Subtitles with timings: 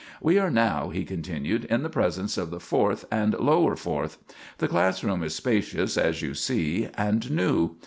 [0.19, 4.17] "We are now," he continued, "in the presence of the Fourth and Lower Fourth.
[4.57, 7.75] The class room is spacious, as you see, and new.